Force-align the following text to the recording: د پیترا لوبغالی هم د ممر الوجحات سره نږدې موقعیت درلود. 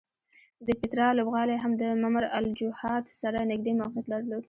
د 0.65 0.69
پیترا 0.79 1.07
لوبغالی 1.17 1.57
هم 1.63 1.71
د 1.81 1.83
ممر 2.01 2.23
الوجحات 2.37 3.05
سره 3.21 3.47
نږدې 3.51 3.73
موقعیت 3.79 4.05
درلود. 4.09 4.39